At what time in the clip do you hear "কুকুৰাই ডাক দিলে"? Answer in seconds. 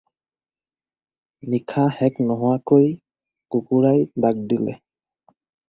3.57-4.79